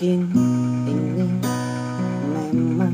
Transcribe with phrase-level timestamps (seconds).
[0.00, 0.32] Mungkin
[0.88, 1.28] ini
[2.48, 2.89] memang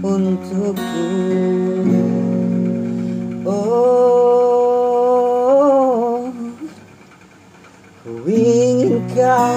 [0.00, 1.04] untukku.
[3.44, 4.32] Oh
[8.02, 9.56] Ku ingin kau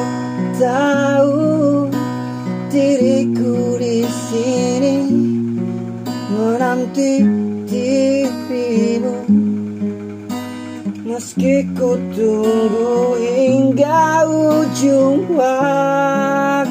[0.62, 1.90] tahu
[2.70, 5.02] diriku di sini
[6.30, 7.26] menanti
[7.66, 9.18] dirimu.
[11.10, 16.65] Meski ku tunggu hingga ujung waktuku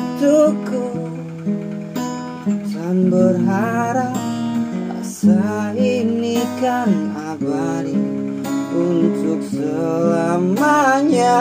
[5.24, 7.96] rasa ini kan abadi
[8.76, 11.40] untuk selamanya.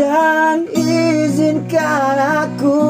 [0.00, 2.16] Dan izinkan
[2.48, 2.80] aku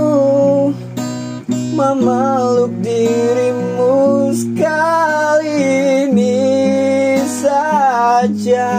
[1.74, 5.58] memeluk dirimu sekali
[6.06, 6.38] ini
[7.26, 8.70] saja.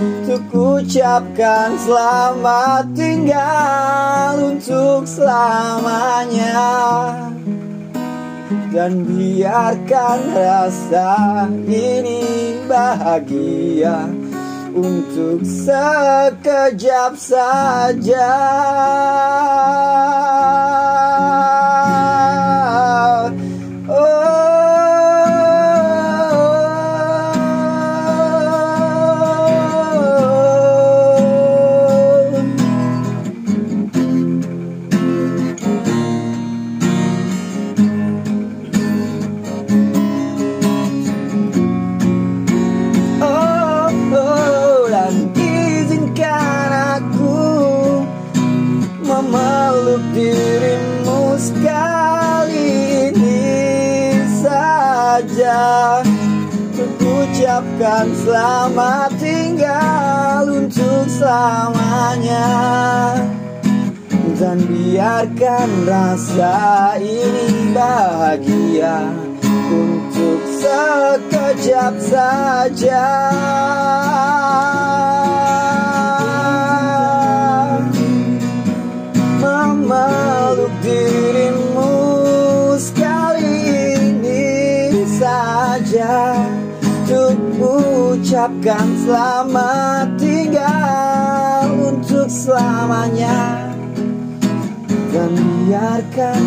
[0.00, 6.60] Untuk ucapkan selamat tinggal untuk selamanya
[8.50, 14.10] Dan biarkan rasa ini bahagia
[14.74, 18.34] Untuk sekejap saja
[58.00, 62.48] ucapkan selamat tinggal untuk selamanya.
[64.40, 69.12] Dan biarkan rasa ini bahagia
[69.68, 73.04] Untuk sekejap saja
[88.40, 93.68] ucapkan selamat tinggal untuk selamanya
[95.12, 95.36] dan
[95.68, 96.40] biarkan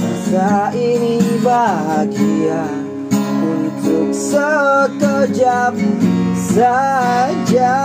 [0.00, 2.64] rasa ini bahagia
[3.44, 5.76] untuk sekejap
[6.56, 7.76] saja.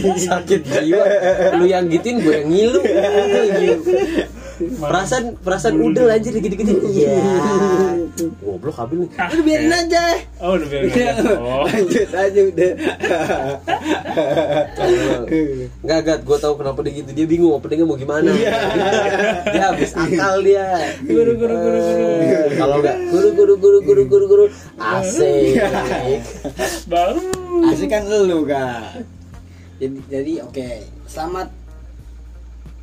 [0.00, 1.04] Sakit jiwa
[1.60, 2.80] lu yang gituin gue yang ngilu
[4.76, 7.16] perasaan perasaan udel anjir dikit-dikit iya
[8.60, 10.02] goblok Abil nih Udah biarin aja.
[10.42, 11.12] Oh, udah biarin aja.
[11.40, 11.64] Oh.
[11.64, 12.72] Lanjut aja udah.
[15.80, 17.10] Enggak, enggak, gue tahu kenapa dia gitu.
[17.16, 18.30] Dia bingung openingnya mau gimana.
[18.34, 20.66] dia habis akal dia.
[21.04, 22.04] Guru, guru, guru, guru.
[22.56, 24.44] Kalau enggak, guru, guru, guru, guru, guru, guru.
[24.76, 25.56] Asik.
[26.90, 27.24] Baru.
[27.72, 29.19] Asik kan lu gak.
[29.80, 30.68] Jadi jadi oke.
[31.08, 31.48] Selamat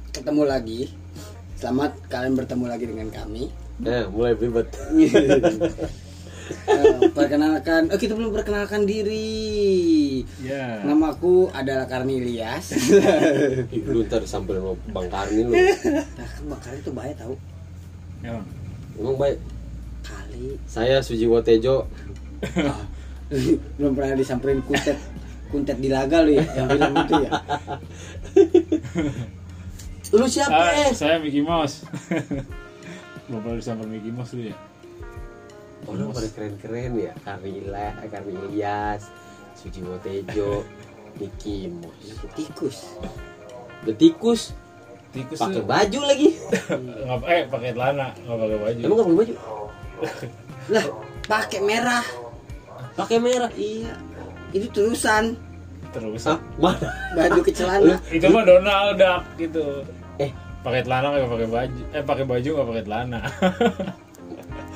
[0.10, 0.90] ketemu lagi.
[1.54, 3.54] Selamat kalian bertemu lagi dengan kami.
[3.86, 4.68] Nah, mulai ribet.
[6.48, 10.24] Eh, perkenalkan, oh kita belum perkenalkan diri.
[10.40, 10.80] Ya.
[10.80, 12.72] Namaku adalah Karni Ilyas.
[13.76, 15.52] Ih, Lu ntar sambil mau Bang Karni lu.
[16.16, 17.36] nah, kan Bang Karni tuh bahaya tau.
[18.24, 18.40] Ya.
[18.96, 19.44] Emang baik.
[20.08, 21.84] Kali Saya Sujiwo Tejo.
[22.64, 22.84] ah,
[23.76, 24.96] belum pernah disamperin kuntet
[25.48, 27.32] kuntet di laga lu ya yang bilang itu ya.
[30.16, 30.56] Lu siapa?
[30.56, 30.96] Ah, eh?
[30.96, 31.84] saya Mickey Mouse.
[33.28, 34.56] Belum pernah disamper Mickey Mouse lu ya?
[35.84, 37.14] Orang pada keren-keren ya.
[37.28, 39.12] Karni Ila, Karni Ilyas,
[39.60, 40.64] Sujiwo Tejo,
[41.20, 42.24] Mickey Mouse.
[42.36, 42.78] Tikus.
[43.84, 44.56] Betikus
[45.16, 46.30] Tikus pakai baju lagi.
[47.08, 48.82] nggak eh pakai celana, nggak pakai baju.
[48.84, 49.34] Emang nggak pakai baju?
[50.68, 50.86] Lah,
[51.26, 52.06] pakai merah.
[52.94, 53.52] Pakai merah.
[53.56, 53.94] Iya.
[54.58, 55.38] Itu terusan
[55.88, 56.38] Terus Hah?
[56.58, 56.90] Mana?
[57.16, 57.96] baju ke celana.
[58.10, 59.82] itu mah Donald Duck gitu.
[60.18, 61.82] Eh, Pakai celana nggak pakai baju.
[61.90, 63.20] Eh pakai baju nggak pakai celana.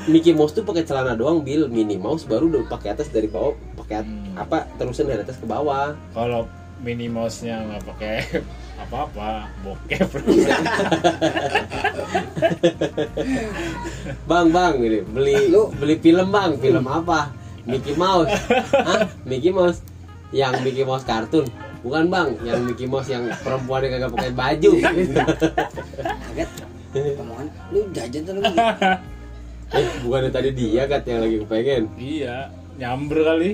[0.08, 1.68] Mickey Mouse tuh pakai celana doang, Bill.
[1.68, 4.34] Minnie Mouse baru udah pakai atas dari bawah, pakai at- Hmm.
[4.40, 5.94] apa terusan dari atas ke bawah.
[6.12, 6.48] Kalau
[6.80, 8.16] Minnie Mouse-nya nggak pakai
[8.82, 10.08] apa-apa, bokep.
[14.24, 17.30] Bang, bang, ini beli Lu- beli film bang, film apa?
[17.64, 18.32] Mickey Mouse,
[18.72, 19.06] Hah?
[19.24, 19.80] Mickey Mouse,
[20.32, 21.46] yang Mickey Mouse kartun,
[21.82, 24.72] bukan bang, yang Mickey Mouse yang perempuan yang kagak pakai baju.
[24.82, 26.50] Kaget.
[26.92, 28.44] Omongan lu jajan tuh lu.
[29.72, 31.84] eh, bukannya tadi dia kat yang lagi kepengen.
[31.96, 33.50] iya, nyamber kali.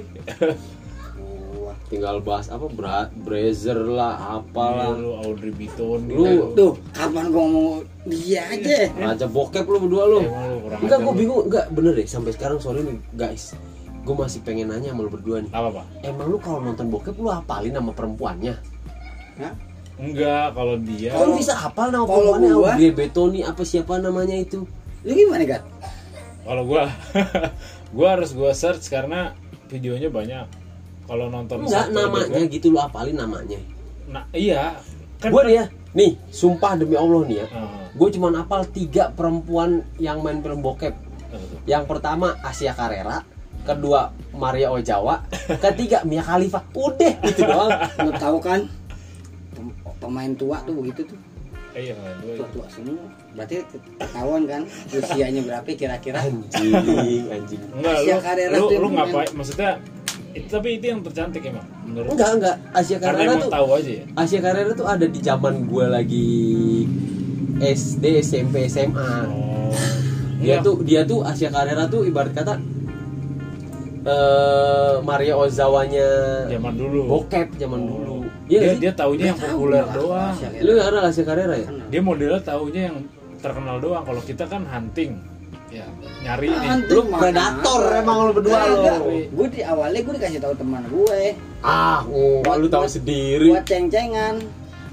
[1.54, 1.78] Wah.
[1.86, 4.98] Tinggal bahas apa bra brazer lah, Iya, apalah.
[4.98, 6.34] lu Audrey Biton Lu- gitu.
[6.56, 7.78] Tuh, kapan gua ngomong
[8.08, 8.90] dia aja?
[8.90, 10.20] Raja bokep lu berdua lu.
[10.24, 11.12] Emang lu Enggak, lu.
[11.14, 11.42] bingung.
[11.46, 12.08] Enggak, bener deh.
[12.08, 13.54] Sampai sekarang sorry nih, guys.
[14.08, 15.52] Gue masih pengen nanya sama lu berdua nih.
[15.52, 15.86] Apa, Pak?
[16.02, 18.56] Emang lu kalau nonton bokep lu hafalin nama perempuannya?
[19.38, 19.54] Hah?
[19.98, 22.52] Enggak, kalau dia lu bisa hafal nama kalau perempuannya?
[22.54, 24.64] gua- Audrey Betoni apa siapa namanya itu?
[25.04, 25.64] Lu gimana, Gat?
[26.42, 26.88] kalau gua
[27.98, 29.36] gua harus gua search karena
[29.68, 30.48] videonya banyak.
[31.04, 33.60] Kalau nonton Enggak, namanya juga- gitu lu hafalin namanya.
[34.08, 34.80] Nah, iya.
[35.18, 37.48] Kan Gue nih ya, nih, sumpah demi Allah nih ya.
[37.50, 40.94] Ah, Gue cuma hafal tiga perempuan yang main film bokep.
[41.66, 43.26] Yang pertama Asia Carrera,
[43.68, 45.20] kedua Maria Ozawa,
[45.64, 46.64] ketiga Mia Khalifa.
[46.72, 47.72] Udah itu doang.
[48.00, 48.64] Lu tahu kan?
[49.52, 51.20] pem- Pemain tua tuh begitu tuh.
[51.74, 53.06] Iya, gua- Tua-tua semua.
[53.34, 53.62] Berarti
[53.98, 56.18] ketahuan kan usianya berapa kira-kira?
[56.20, 56.74] Anjing,
[57.36, 57.62] anjing.
[57.72, 58.18] Enggak, lu, Asia
[58.50, 59.30] lu, lu yang ngapain?
[59.36, 59.72] Maksudnya
[60.34, 62.56] itu tapi itu yang tercantik emang menurut Enggak, enggak.
[62.72, 64.04] Asia Carrera tuh tahu aja ya.
[64.16, 66.30] Asia Carrera tuh ada di zaman gue lagi
[67.58, 69.10] SD, SMP, SMA.
[69.28, 69.74] Oh.
[70.38, 70.66] Dia Enggak.
[70.66, 72.62] tuh dia tuh Asia Carrera tuh ibarat kata
[74.08, 76.08] eh Maria Ozawanya
[76.48, 77.02] zaman dulu.
[77.12, 77.88] bokep zaman Oh.
[77.92, 78.16] dulu.
[78.48, 78.80] Dia sih?
[78.80, 80.32] dia taunya yang Tahu populer gua, doang.
[80.32, 81.68] Asia Lu nggak kenal Asia Carrera ya?
[81.92, 82.98] Dia modelnya taunya yang
[83.38, 84.04] terkenal doang.
[84.08, 85.20] Kalau kita kan hunting.
[85.68, 85.84] Ya,
[86.24, 86.60] nyari nih.
[86.64, 87.20] Hunting Lu mana?
[87.20, 88.80] predator emang lu berdua lu.
[89.28, 91.36] Gue di awalnya gue dikasih tahu teman gue.
[91.60, 93.52] Ah, oh, lu tahu sendiri.
[93.52, 94.40] Buat ceng-cengan.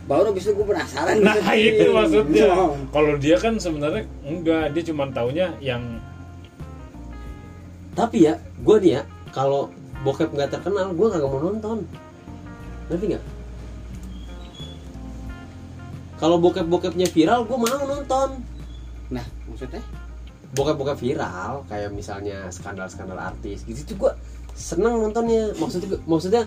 [0.05, 1.17] Baru abis itu gue penasaran.
[1.23, 1.79] Nah, gitu.
[1.79, 2.50] itu maksudnya.
[2.53, 2.75] Oh.
[2.91, 5.81] Kalau dia kan sebenarnya enggak, dia cuma taunya yang
[7.95, 9.03] Tapi ya, gue nih ya,
[9.35, 9.67] kalau
[10.07, 11.83] bokep nggak terkenal, gue kagak mau nonton.
[12.87, 13.25] Ngerti nggak?
[16.23, 18.38] Kalau bokep-bokepnya viral, gue mau nonton.
[19.11, 19.83] Nah, maksudnya?
[20.55, 24.12] Bokep-bokep viral, kayak misalnya skandal-skandal artis, gitu tuh gue
[24.55, 25.50] seneng nontonnya.
[25.59, 26.43] Maksudnya, maksudnya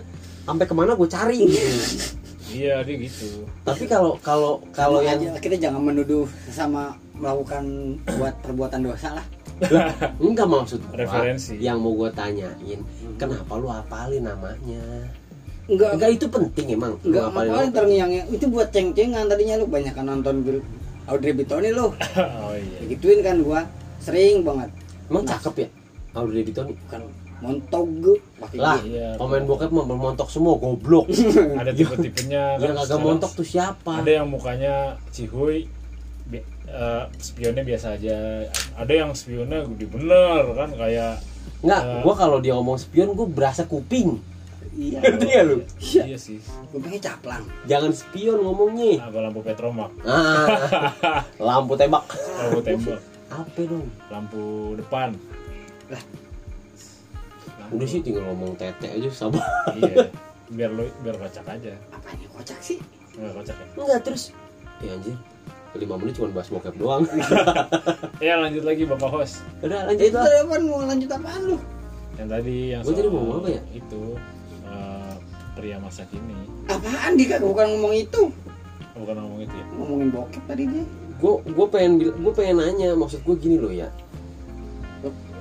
[0.48, 1.44] sampai ke mana gue cari.
[1.44, 1.60] gitu.
[2.48, 3.44] iya dia gitu.
[3.68, 9.26] Tapi kalau kalau kalau yang aja kita jangan menuduh sama melakukan buat perbuatan dosa lah.
[9.58, 9.90] Lah,
[10.22, 11.58] enggak maksud gua, Referensi.
[11.58, 12.80] yang mau gue tanyain,
[13.18, 14.82] kenapa lu hapalin namanya?
[15.68, 16.94] Enggak Enggak itu penting emang.
[17.02, 17.74] enggak hafalin nama.
[17.74, 20.62] terngiang itu buat ceng-cengan tadinya lu banyak kan nonton film
[21.08, 21.90] Audrey Bitoni lu.
[22.44, 22.78] oh iya.
[22.88, 23.66] Gituin kan gua
[23.98, 24.70] sering banget.
[25.08, 25.68] Emang cakep ya?
[26.16, 26.72] Audrey Bitoni.
[26.86, 27.02] Bukan
[27.38, 27.86] montog
[28.42, 28.78] pakai Lah.
[28.82, 29.14] Iya.
[29.14, 31.06] pemain bokep mah montok semua goblok.
[31.60, 33.92] Ada tipe-tipenya Yang kagak sekarang montok tuh siapa?
[34.02, 34.74] Ada yang mukanya
[35.14, 35.70] cihuy
[36.28, 38.44] bi- eh, spionnya biasa aja.
[38.74, 41.18] Ada yang spionnya gede bener kan kayak
[41.58, 42.00] Enggak, Eh.
[42.00, 44.20] gua kalau dia ngomong spion gua berasa kuping.
[44.70, 45.02] Iya.
[45.02, 45.56] ngerti gak lu
[45.98, 46.38] iya sih
[46.70, 47.42] Kupingnya caplang.
[47.64, 50.46] jangan spion ngomongnya apa lampu petromak ah
[51.40, 52.06] lampu tembak
[52.38, 54.42] lampu tembak apa dong lampu
[54.76, 55.18] depan
[55.88, 55.98] Lah.
[57.58, 59.42] Lampu- udah sih tinggal ngomong tete aja sama
[59.74, 60.06] iya
[60.46, 62.78] biar lu biar kocak aja Apanya kocak sih?
[63.12, 64.30] nggak kocak ya enggak terus
[64.78, 65.16] ya anjir
[65.74, 67.04] lima menit cuma bahas bokep doang
[68.24, 70.62] ya lanjut lagi bapak host udah Eh, lanjut itu lah tadi apaan?
[70.64, 71.56] mau lanjut apaan lu?
[72.14, 73.62] yang tadi yang Gua tadi soal ngomong apa ya?
[73.70, 74.02] itu
[74.64, 75.14] eh,
[75.52, 76.36] pria masa kini
[76.68, 78.22] Apaan dia bukan ngomong itu.
[78.92, 80.84] Oh, bukan ngomong itu ya Ngomongin bokep tadi dia.
[81.14, 83.88] gue gue pengen gue pengen nanya maksud gue gini loh ya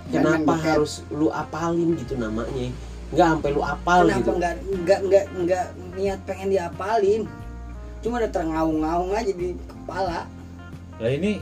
[0.07, 0.63] Jangan kenapa bokep.
[0.65, 2.71] harus lu apalin gitu namanya
[3.07, 5.65] nggak sampai lu apal Kenapa gitu nggak nggak nggak nggak
[5.95, 7.21] niat pengen diapalin?
[7.99, 10.29] Cuma ada terengaung-ngaung aja di kepala.
[10.97, 11.37] lah ini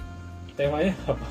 [0.53, 1.27] temanya apa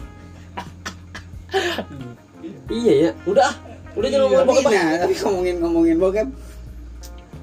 [2.68, 3.54] iya ya udah ah.
[3.94, 4.32] udah jangan Iya.
[4.32, 4.72] ngomong Tapi bokep ah.
[4.82, 6.28] nah, tapi ngomongin ngomongin bokep.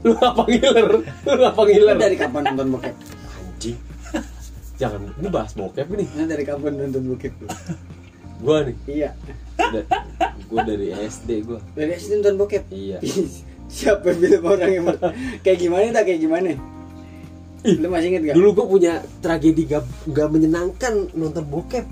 [0.02, 0.86] lu apa ngiler
[1.30, 2.96] lu apa ngiler Lu dari kapan nonton bokep?
[3.32, 3.78] anjing
[4.76, 7.48] jangan ini bahas bokep nih Nah, dari kapan nonton bokep lu?
[8.42, 9.10] gue nih Iya.
[10.44, 12.64] gue dari SD gue Dari SD nonton bokep.
[12.68, 12.98] iya
[13.70, 14.86] Siapa film orang yang
[15.40, 16.58] kayak gimana tak kayak gimana?
[17.62, 18.36] Lu masih inget gak?
[18.36, 21.86] dulu gue punya tragedi gak, gak menyenangkan nonton bokep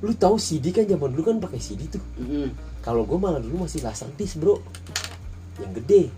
[0.00, 2.52] lu tahu CD kan zaman dulu kan pakai CD tuh Mm-mm.
[2.84, 4.60] kalau gue malah dulu masih laser disc bro
[5.60, 6.08] yang gede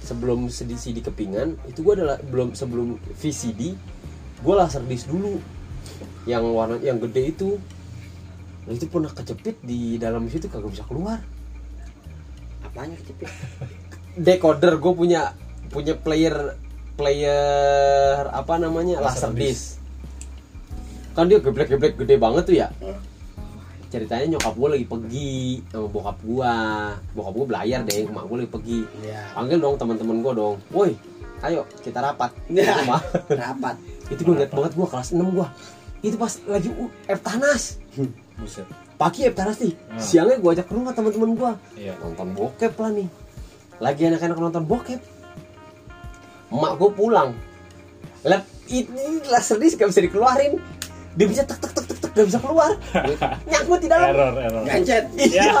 [0.00, 3.76] sebelum CD, CD kepingan itu gue adalah belum sebelum VCD
[4.40, 5.36] gue laser disc dulu
[6.24, 7.56] yang warna yang gede itu
[8.68, 11.24] Nah, itu pernah kejepit di dalam situ kagak bisa keluar
[12.60, 13.32] Apanya kecepit?
[14.28, 15.32] decoder gue punya
[15.72, 16.52] punya player
[16.98, 19.64] player apa namanya Laser laser disc.
[21.14, 22.68] Kan dia geblek-geblek gede banget tuh ya?
[23.88, 25.34] Ceritanya nyokap gue lagi pergi
[25.70, 26.52] sama bokap gue
[27.14, 28.78] bokap gue belayar deh emak gue lagi pergi.
[29.00, 29.22] Iya.
[29.32, 30.56] panggil dong teman-teman gue dong.
[30.74, 30.92] Woi
[31.46, 32.34] ayo kita rapat.
[32.50, 33.00] Di rumah.
[33.30, 33.76] Rapat.
[34.08, 35.48] itu gue liat banget gue kelas 6 gue
[35.98, 36.68] itu pas lagi
[37.06, 37.62] F Tanas.
[38.38, 38.66] Buset.
[38.94, 39.74] Pagi F Tanas nih.
[39.74, 39.98] Hmm.
[39.98, 41.94] siangnya gue ajak ke rumah teman-teman gue iya.
[42.02, 43.08] Nonton bokep lah nih.
[43.78, 45.00] Lagi anak-anak nonton bokep
[46.48, 47.30] emak gue pulang.
[48.24, 50.60] Lep ini laser disc gak bisa dikeluarin.
[51.18, 52.72] Dia bisa tek tek tek tek tek gak bisa keluar.
[53.50, 54.08] Nyangkut di dalam.
[54.12, 54.62] Error error.
[54.64, 55.04] Gancet.
[55.28, 55.52] iya.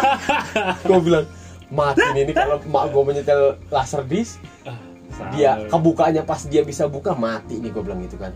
[0.84, 1.26] Gue bilang
[1.68, 6.88] mati nih ini kalau emak gue menyetel laser disc Ah, dia kebukanya pas dia bisa
[6.88, 8.32] buka mati nih gue bilang gitu kan.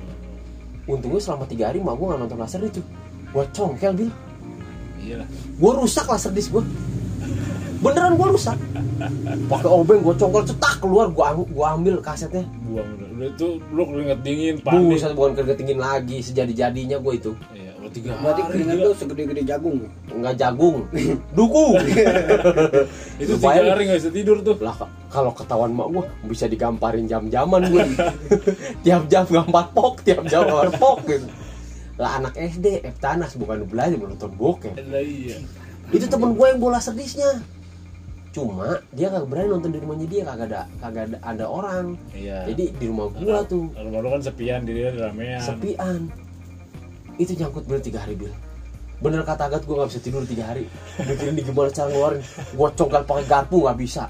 [0.85, 2.83] Untungnya selama tiga hari emak gue gak nonton laser itu.
[3.33, 4.11] Gue congkel bil.
[5.03, 5.25] Iya.
[5.25, 6.65] Lah gue rusak laser disc gue
[7.83, 8.57] beneran gue rusak.
[9.45, 12.47] Pakai obeng gue congkel cetak keluar gue gua ambil kasetnya.
[12.63, 14.87] Buang udah itu lu keringet dingin panik.
[14.89, 17.33] Buset bukan keringet dingin lagi sejadi jadinya gue itu.
[17.51, 18.85] Iya udah tiga Berarti hari keringet gila.
[18.85, 19.77] lu segede-gede jagung.
[20.09, 20.77] nggak jagung.
[21.37, 21.67] Duku.
[23.23, 24.57] Itu tiga hari nggak bisa tidur tuh.
[24.59, 27.83] Lah ka- kalau ketahuan mak gue bisa digamparin jam-jaman gue
[28.85, 31.27] tiap jam gambar pok tiap jam gambar pok gitu.
[31.99, 34.73] Lah anak SD F Tanas bukan belajar menonton bokep.
[34.73, 35.37] Lah iya.
[35.91, 37.43] Itu temen gue yang bola sedisnya
[38.33, 41.85] cuma dia kagak berani nonton di rumahnya dia kagak ada kagak ada, ada orang.
[42.17, 42.49] Iya.
[42.49, 43.69] Jadi di rumah gua tuh.
[43.77, 45.41] rumah lu kan sepian dirinya di ramean.
[45.45, 46.09] Sepian.
[47.21, 48.33] Itu nyangkut bener tiga hari bil.
[49.05, 50.65] Bener kata Agat gua nggak bisa tidur tiga hari.
[51.05, 52.25] Mikirin di gimana cara ngeluarin.
[52.57, 54.05] Gua congkel pakai garpu nggak bisa.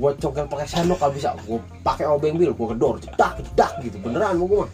[0.00, 1.28] Gua congkel pakai sendok nggak bisa.
[1.44, 2.56] Gua pakai obeng bil.
[2.56, 4.00] Gua gedor cedak cedak gitu.
[4.00, 4.70] Beneran mau gua mah.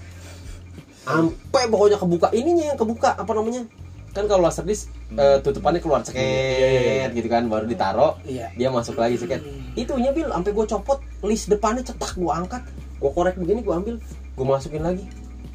[1.03, 2.31] Sampai pokoknya kebuka.
[2.31, 3.67] Ininya yang kebuka apa namanya
[4.13, 6.81] kan kalau laser disc eh, tutupannya keluar Iya, iya, iya.
[7.09, 8.53] ceket gitu kan baru ditaro Iya.
[8.53, 9.41] dia masuk lagi ceket
[9.73, 12.63] itunya bil sampai gue copot list depannya cetak gue angkat
[13.01, 13.97] gue korek begini gue ambil
[14.33, 15.05] gue masukin lagi.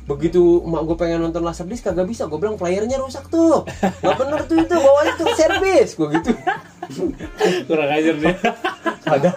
[0.07, 3.67] Begitu emak gue pengen nonton laser disc kagak bisa gue bilang playernya rusak tuh.
[3.99, 6.31] Nggak bener tuh itu bawanya tuh servis gue gitu.
[7.67, 8.33] Kurang ajar dia.
[9.03, 9.35] Padahal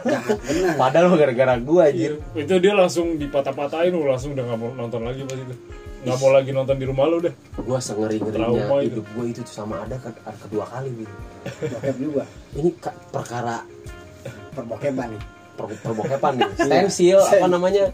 [0.78, 2.12] padahal gara-gara gue anjir.
[2.38, 5.54] Itu dia langsung dipatah-patahin lu langsung udah nggak mau nonton lagi pas itu
[6.00, 7.34] nggak mau lagi nonton di rumah lu deh.
[7.54, 10.88] Gue sengeri ngerinya hidup gue itu tuh sama ada ke- ada kedua kali
[11.72, 12.24] Bokep juga.
[12.54, 13.60] ini ka- perkara
[14.50, 15.22] Perbokepan nih.
[15.54, 16.50] per perbokepan nih.
[16.66, 17.84] Stensil apa namanya?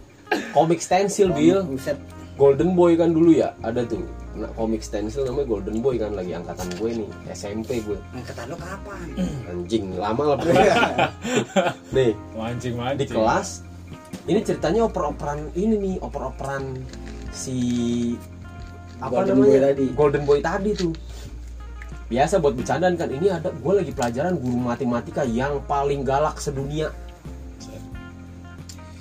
[0.51, 1.63] Komik stensil bil.
[1.65, 1.99] Buset.
[2.37, 4.05] Golden Boy kan dulu ya ada tuh.
[4.37, 7.97] Nah, komik stensil namanya Golden Boy kan lagi angkatan gue nih SMP gue.
[8.13, 9.07] Angkatan lu kapan?
[9.51, 10.37] anjing lama lah.
[10.37, 10.75] Pokoknya.
[11.97, 13.49] nih mancing mancing di kelas
[14.27, 16.75] ini ceritanya oper-operan ini nih oper-operan
[17.37, 17.59] si
[18.97, 19.87] apa Golden namanya Boy tadi.
[19.93, 20.93] Golden Boy tadi tuh
[22.07, 26.89] biasa buat bercandaan kan ini ada gue lagi pelajaran guru matematika yang paling galak sedunia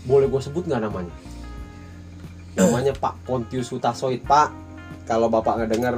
[0.04, 1.14] boleh gue sebut nggak namanya
[2.58, 4.52] namanya Pak Pontius Hutasoid Pak
[5.06, 5.96] kalau bapak nggak dengar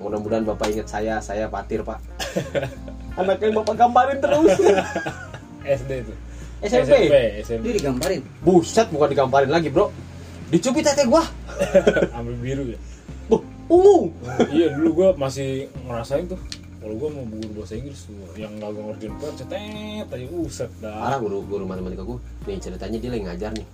[0.00, 2.00] mudah-mudahan bapak ingat saya saya patir Pak
[3.20, 4.56] anaknya bapak gambarin terus
[5.76, 6.14] SD itu
[6.64, 7.12] SMP.
[7.44, 8.20] SMP Dia digambarin.
[8.40, 9.92] Buset, bukan digambarin lagi, Bro.
[10.48, 11.20] Dicubit tete gua.
[12.18, 12.78] ambil biru ya
[13.26, 14.12] Buh, ungu.
[14.54, 16.38] iya dulu gua masih ngerasain tuh
[16.78, 20.70] kalau gua mau guru bahasa Inggris tuh yang nggak gua ngerjain PR cetet aja uset
[20.78, 22.18] Parah dah guru guru matematika gua.
[22.46, 23.66] Nih ceritanya dia lagi ngajar nih.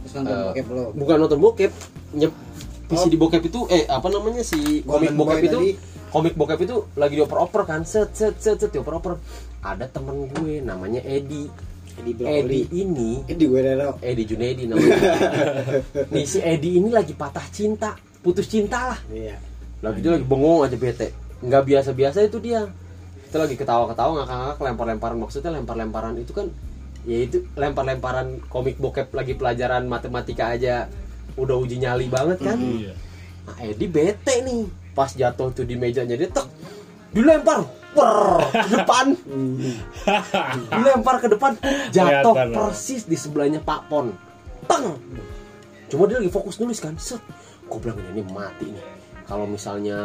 [0.00, 0.84] Terus nonton bokep lo.
[0.96, 1.72] bukan nonton bokep
[2.16, 2.32] nyep
[2.88, 5.70] PC di bokep itu eh apa namanya si komik bokep itu tadi.
[6.10, 9.20] komik bokep itu lagi dioper-oper kan set set set set dioper-oper
[9.60, 11.46] ada temen gue namanya Edi
[11.98, 12.60] Edi Edi Brokoli.
[12.70, 13.90] ini Edi gue Rero.
[13.98, 14.96] Edi Junedi namanya.
[16.14, 19.00] Nih si Edi ini lagi patah cinta putus cinta lah.
[19.10, 19.36] Iya.
[19.80, 21.08] lagi dia lagi bengong aja bete.
[21.40, 22.68] Nggak biasa-biasa itu dia.
[23.26, 25.16] Kita lagi ketawa-ketawa ngakak-ngakak lempar-lemparan.
[25.16, 26.46] Maksudnya lempar-lemparan itu kan
[27.08, 30.86] ya itu lempar-lemparan komik bokep lagi pelajaran matematika aja.
[31.40, 32.60] Udah uji nyali banget kan?
[32.60, 32.92] Iya.
[33.48, 34.68] Nah Edi bete nih.
[34.92, 36.44] Pas jatuh tuh di mejanya dia tek
[37.10, 39.06] dilempar per ke depan.
[40.74, 41.52] Dilempar ke depan
[41.90, 44.14] jatuh persis di sebelahnya Pak Pon.
[44.66, 44.98] Teng!
[45.90, 47.20] Cuma dia lagi fokus nulis kan set.
[47.66, 48.84] Gue bilang ini mati nih.
[49.26, 49.98] Kalau misalnya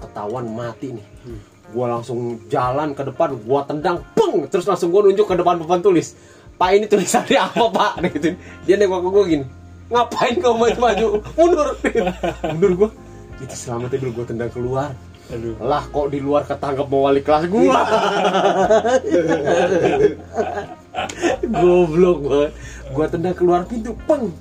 [0.00, 1.06] ketahuan mati nih
[1.64, 4.44] gue langsung jalan ke depan gue tendang peng!
[4.48, 6.16] Terus langsung gue nunjuk ke depan papan tulis.
[6.54, 7.92] Pak ini tulisannya apa pak?
[8.14, 8.38] Gitu.
[8.68, 9.46] Dia nengok ke gue gini
[9.92, 11.68] ngapain kau maju maju mundur.
[12.50, 12.90] Mundur gue
[13.42, 14.94] itu selamatnya dulu gue tendang keluar
[15.32, 15.54] aduh.
[15.62, 17.80] Lah kok di luar ketangkep mau wali kelas gua?
[21.60, 22.44] Goblok gua.
[22.92, 24.32] Gua tendang keluar pintu peng.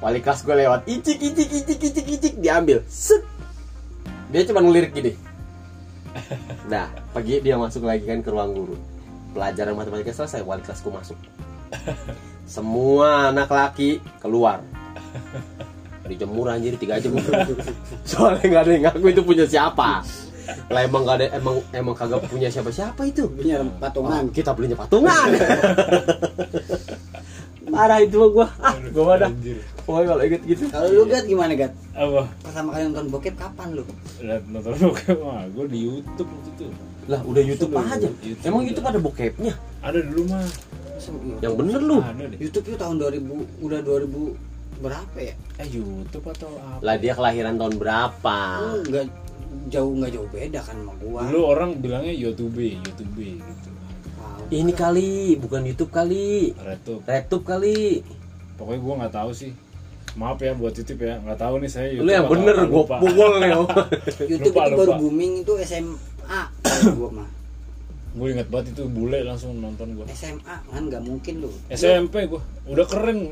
[0.00, 3.24] Wali kelas gua lewat icik icik icik icik icik diambil set.
[4.32, 5.12] Dia cuma ngelirik gini.
[6.70, 8.76] Nah pagi dia masuk lagi kan ke ruang guru.
[9.36, 11.18] Pelajaran matematika selesai wali kelasku masuk.
[12.50, 14.64] Semua anak laki keluar
[16.10, 17.14] dijemur anjir tiga jam.
[18.10, 20.02] Soalnya nggak ada yang ngaku itu punya siapa.
[20.70, 23.30] Lah emang gak ada emang emang kagak punya siapa siapa itu.
[23.30, 24.26] Punya patungan.
[24.26, 25.30] Oh, kita belinya patungan.
[27.70, 28.50] Parah itu gua.
[28.58, 29.62] Ah gua anjir.
[29.86, 30.64] Pokoknya kalau inget gitu.
[30.74, 31.72] Kalau lu Gat gimana Gat?
[31.94, 32.26] apa?
[32.42, 33.86] Pertama kali nonton bokep kapan lu?
[34.18, 35.16] lihat nonton bokep.
[35.22, 36.66] Mah gue di YouTube waktu itu.
[37.06, 38.08] Lah udah YouTube Sudah, aja.
[38.22, 38.62] YouTube emang.
[38.66, 39.54] YouTube ada bokepnya?
[39.86, 40.44] Ada dulu mah
[41.40, 41.98] yang bener lu.
[42.02, 42.38] Ada deh.
[42.38, 44.49] YouTube itu tahun 2000 udah 2000
[44.80, 45.34] berapa ya?
[45.56, 49.04] eh YouTube atau apa lah dia kelahiran tahun berapa Lu nggak
[49.68, 51.20] jauh nggak jauh beda kan sama gua.
[51.26, 53.68] dulu orang bilangnya YouTube YouTube gitu
[54.16, 54.42] Tahu.
[54.50, 58.00] ini kali bukan YouTube kali Retup RedTube kali
[58.56, 59.52] pokoknya gue nggak tahu sih
[60.14, 63.50] maaf ya buat YouTube ya nggak tahu nih saya lu yang bener gua pukul nih
[64.30, 64.98] YouTube Lupa, itu baru lupa.
[64.98, 66.40] booming itu SMA
[66.98, 67.28] gua mah.
[68.10, 71.50] Gue inget banget itu bule langsung nonton gue SMA kan nggak mungkin lu.
[71.70, 73.30] SMP gue udah keren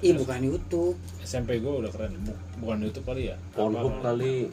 [0.00, 0.96] Ih bukan YouTube.
[1.20, 4.48] SMP gue udah keren Bu- bukan YouTube kali ya Pornhub kali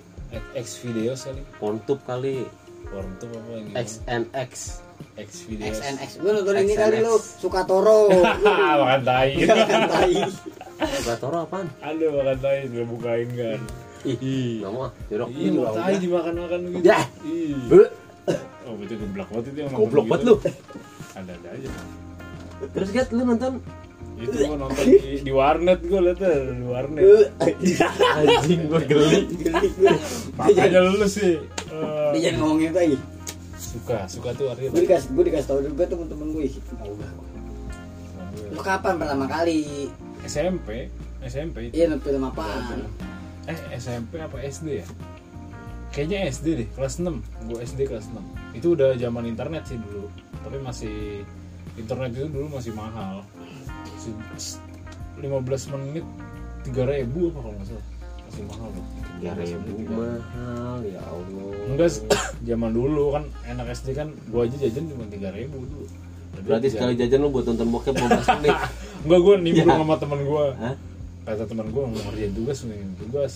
[0.53, 2.43] X videos kali Pornhub kali
[2.91, 4.51] Pornhub apa gitu XNX
[5.15, 6.09] X videos XNX.
[6.19, 8.11] Gua nonton ini kali lu suka Toro.
[8.81, 10.13] makan tai Kan tai.
[10.81, 11.67] Gatoro apaan?
[11.79, 13.59] ada makan tai udah bukain kan
[14.01, 15.29] Ih, nggak mau ah, jorok.
[15.29, 16.81] Iya, mau tai dimakan makan gitu.
[16.81, 16.99] Ya.
[17.21, 17.53] Ih.
[18.61, 20.33] Oh, betul geblak banget itu yang Goblok nonton banget gitu.
[20.33, 21.17] lu.
[21.17, 21.69] Ada ada aja.
[22.71, 23.53] Terus Gat, lu nonton?
[24.21, 27.01] Itu gua nonton di, di warnet gua liat tuh, di warnet.
[28.13, 29.19] Anjing gua geli.
[30.37, 32.97] Makanya lu sih eh, Dia jangan ngomongin itu lagi.
[33.57, 34.69] suka, suka tuh artinya.
[34.75, 36.43] Gue dikasih gue dikasih tahu juga temen-temen gue.
[36.43, 37.11] Ih, mau gak?
[38.51, 39.87] Lu kapan pertama kali?
[40.21, 40.91] SMP,
[41.23, 41.73] SMP itu.
[41.73, 42.83] Iya nonton film apaan?
[43.47, 44.87] Eh, SMP apa SD ya?
[45.91, 47.19] Kayaknya SD deh, kelas 6.
[47.45, 48.23] Gua SD kelas 6.
[48.55, 50.07] Itu udah zaman internet sih dulu.
[50.41, 51.27] Tapi masih
[51.75, 53.27] internet itu dulu masih mahal.
[53.97, 54.59] Si-
[55.19, 55.27] 15
[55.69, 56.05] menit
[56.63, 57.85] 3000 apa kalau nggak salah.
[58.23, 58.85] Masih mahal loh.
[59.19, 61.51] Ya ribu mahal ya Allah.
[61.67, 61.89] Enggak,
[62.49, 65.19] zaman dulu kan enak SD kan gua aja jajan cuma 3000
[65.51, 65.85] dulu.
[66.31, 68.55] Jadi Berarti tiga- sekali jajan lu buat nonton bokep 15 menit.
[69.03, 69.75] Enggak gua nimbrung Ya.
[69.77, 70.45] sama teman gua.
[70.55, 70.75] Hah?
[71.21, 73.33] Kata teman gua mau ngerjain tugas, ngerjain tugas.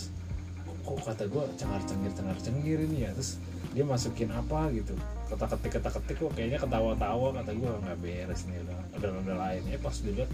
[0.86, 3.12] Kok kata gua cengar-cengir cengar-cengir ini ya.
[3.17, 3.41] Terus
[3.74, 4.93] dia masukin apa gitu.
[5.28, 9.62] Kata-ketik kata-ketik kok kayaknya ketawa-tawa kata gua nggak beres nih udah ada ada lain.
[9.74, 10.30] Eh pas dilihat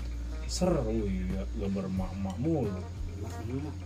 [0.51, 2.81] seru ya gambar emak-emak mulu.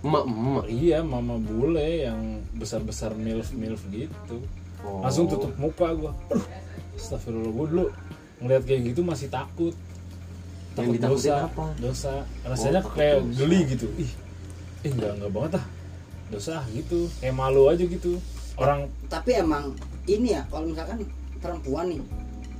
[0.01, 0.65] Emak emak.
[0.71, 4.41] Iya, mama bule yang besar-besar milf milf gitu.
[4.81, 5.05] Oh.
[5.05, 6.11] Langsung tutup muka gua.
[6.33, 6.45] Aduh,
[6.97, 7.85] Astagfirullah gua dulu
[8.41, 9.75] ngeliat kayak gitu masih takut.
[10.75, 11.65] Yang ditakutin dosa, apa?
[11.79, 12.13] dosa.
[12.43, 13.37] Rasanya takut kayak dosa.
[13.39, 13.87] geli gitu.
[13.95, 14.11] Ih,
[14.83, 15.65] eh enggak enggak banget ah.
[16.27, 17.07] Dosa gitu.
[17.17, 18.17] Kayak malu aja gitu.
[18.55, 21.03] Orang Tapi emang ini ya kalau misalkan
[21.37, 22.01] perempuan nih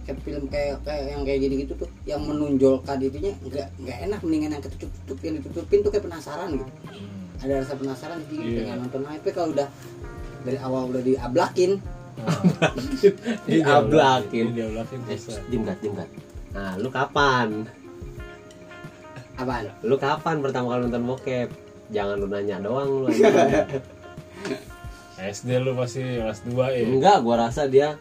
[0.06, 4.20] kayak film kayak kayak yang kayak gini gitu tuh yang menonjolkan itunya nggak nggak enak
[4.22, 8.36] mendingan yang ketutup tutup yang ditutupin tuh kayak penasaran gitu hmm, ada rasa penasaran jadi
[8.38, 8.58] Iya.
[8.62, 9.68] pengen nonton tapi kalau udah
[10.46, 11.72] dari awal udah diablakin
[13.50, 14.46] Iya, Diablakin.
[14.54, 15.36] Diablakin Eh, dosa.
[15.50, 16.08] dim gat, dim gat.
[16.54, 17.68] Nah, lu kapan?
[19.36, 19.68] Apaan?
[19.82, 21.50] Lu kapan pertama kali nonton bokep?
[21.88, 23.08] Jangan lu nanya doang lu.
[25.16, 27.96] SD lu pasti kelas 2 ya Enggak, gua rasa dia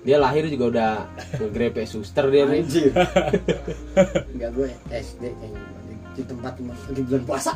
[0.00, 0.90] dia lahir juga udah
[1.36, 2.60] ngegrepe suster dia nih.
[2.62, 2.90] Anjir.
[4.30, 5.60] Enggak gue SD kayaknya
[6.10, 6.52] di- tempat
[6.90, 7.52] di bulan puasa.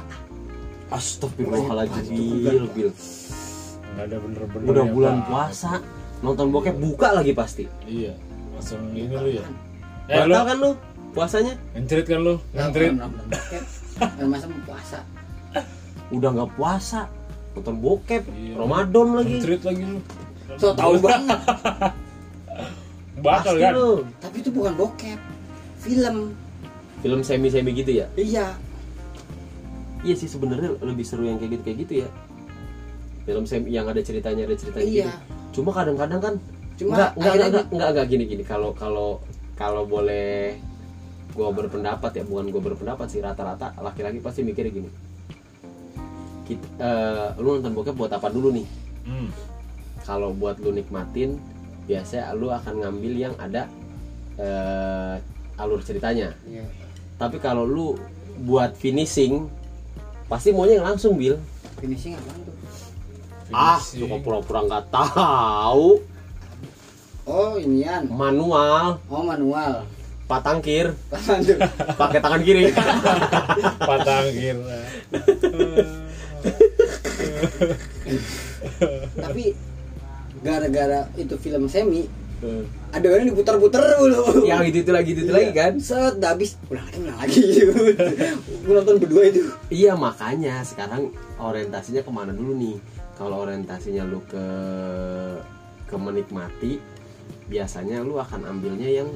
[0.86, 2.90] Astagfirullahaladzim, Bil, Bil.
[3.90, 5.26] nggak ada bener-bener Udah bulan apa.
[5.26, 5.70] puasa,
[6.20, 7.64] nonton bokep buka lagi pasti.
[7.84, 8.12] iya
[8.52, 9.44] langsung ini lu ya
[10.06, 10.70] eh Batal lu kan lu
[11.10, 11.54] puasanya?
[11.72, 12.34] ngerit kan lu.
[12.54, 15.00] Dan masa puasa.
[16.10, 17.08] Udah nggak puasa,
[17.52, 18.54] nonton bokep, Iya.
[18.58, 19.36] Ramadan lagi.
[19.40, 20.00] ngerit lagi lu
[20.56, 21.40] So tahu banget.
[23.24, 24.04] Pasti kan lu.
[24.20, 25.18] Tapi itu bukan bokep.
[25.80, 26.16] Film.
[27.00, 28.06] Film semi-semi gitu ya?
[28.14, 28.52] Iya.
[30.04, 32.08] Iya sih sebenarnya lebih seru yang kayak gitu kayak gitu ya.
[33.24, 35.08] Film semi yang ada ceritanya ada ceritanya Iya.
[35.08, 35.18] gitu.
[35.60, 36.34] Cuma kadang-kadang kan
[36.74, 39.22] Cuma enggak akhirnya enggak enggak enggak gini gini kalau kalau
[39.54, 40.58] kalau boleh
[41.30, 44.90] gua berpendapat ya bukan gua berpendapat sih rata-rata laki-laki pasti mikirnya gini.
[46.44, 48.66] Kita, eh, lu nonton bokep buat apa dulu nih?
[49.04, 49.28] hmm.
[50.04, 51.40] Kalau buat lu nikmatin,
[51.84, 53.64] biasanya lu akan ngambil yang ada
[54.36, 55.16] eh,
[55.56, 56.36] alur ceritanya.
[56.44, 56.68] Iya.
[57.16, 57.96] Tapi kalau lu
[58.42, 59.48] buat finishing,
[60.26, 61.40] pasti maunya yang langsung bil.
[61.78, 62.54] Finishing apaan tuh?
[63.48, 66.02] Ah, suka pura-pura nggak tahu.
[67.24, 68.04] Oh, inian.
[68.10, 69.88] Manual, Oh, manual.
[70.24, 71.56] patangkir, tuh?
[71.94, 72.72] pakai tangan kiri.
[73.88, 74.80] patang kira
[79.16, 79.44] Tapi
[80.44, 82.04] gara-gara itu film semi,
[82.92, 84.44] adegannya diputar-putar dulu.
[84.44, 85.72] yang itu itu lagi itu, itu lagi kan?
[85.80, 86.60] Set, udah habis.
[86.68, 87.40] Ulang lagi, ulang lagi.
[88.64, 89.40] Gue nonton berdua itu.
[89.72, 92.76] Iya makanya sekarang orientasinya ke mana dulu nih?
[93.14, 94.46] Kalau orientasinya lu ke
[95.88, 96.82] ke menikmati,
[97.48, 99.08] biasanya lu akan ambilnya yang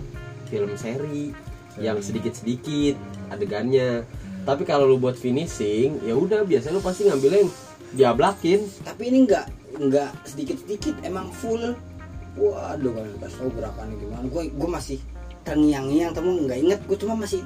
[0.49, 1.35] film seri,
[1.77, 2.97] yang sedikit-sedikit
[3.29, 4.07] adegannya.
[4.49, 7.53] Tapi kalau lu buat finishing, ya udah biasanya lu pasti ngambilnya yang
[7.95, 8.61] diablakin.
[8.85, 9.47] Tapi ini enggak
[9.79, 11.77] enggak sedikit-sedikit, emang full.
[12.39, 14.25] Waduh, kalau dikasih tau gerakannya gimana.
[14.31, 14.99] Gue gue masih
[15.43, 16.81] terngiang-ngiang, kamu nggak inget.
[16.87, 17.43] Gue cuma masih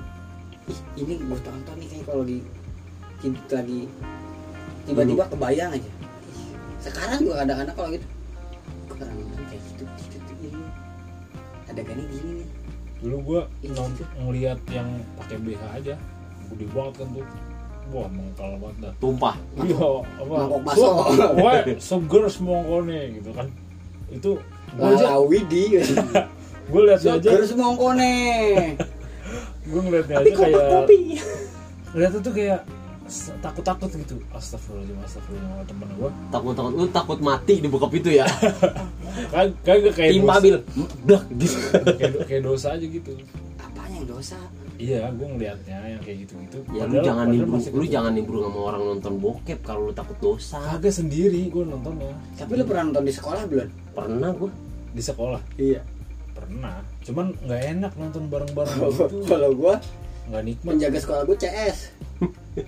[0.70, 2.38] ih ini gue tonton nih kayak kalau di
[3.18, 3.90] tid- lagi
[4.86, 5.90] tiba-tiba kebayang aja.
[5.90, 6.48] Ih,
[6.82, 8.06] Sekarang gue kadang-kadang kalau gitu,
[8.90, 10.64] gue nonton kayak gitu, gitu, gitu, ini.
[11.70, 12.48] Adegannya gini nih.
[13.02, 14.86] dulu gua nonton ngeliat yang
[15.18, 15.94] pakai BH aja
[16.54, 17.26] gede banget kan tuh
[17.92, 19.34] wah mengkal banget dah Tumpah.
[19.60, 20.88] iya apa Mangkok bakso.
[21.44, 23.46] wah seger semongkone gitu kan
[24.08, 24.30] itu
[24.72, 25.64] gua Wah, Widi.
[26.72, 28.12] gue liatnya aja Seger semongkone.
[29.62, 31.00] gue ngeliatnya aja kayak kopi?
[31.92, 32.60] ngeliatnya tuh kayak
[33.38, 38.24] takut-takut gitu astagfirullahaladzim astagfirullah sama temen gue Takut-takut lu takut mati di bokap itu ya.
[39.34, 40.56] kan kagak kayak Timpa bil.
[41.04, 41.56] Blak gitu.
[41.92, 43.12] kayak, kayak dosa aja gitu
[43.58, 44.38] Apanya yang dosa?
[44.82, 46.58] Iya gue ngeliatnya yang kayak gitu-gitu.
[46.74, 49.80] Ya lu Padahal- jangan padahal nimbrung, masih lu jangan nimbrung sama orang nonton bokep kalau
[49.86, 50.58] lu takut dosa.
[50.74, 52.10] kagak sendiri gue nontonnya.
[52.34, 53.68] Tapi lu pernah nonton di sekolah belum?
[53.94, 54.50] Pernah gua.
[54.92, 55.40] di sekolah?
[55.56, 55.80] Iya.
[56.32, 56.80] pernah.
[57.00, 59.16] Cuman nggak enak nonton bareng-bareng gitu.
[59.24, 59.74] Kalau gua
[60.28, 60.70] nggak nikmat.
[60.74, 61.78] penjaga sekolah gue CS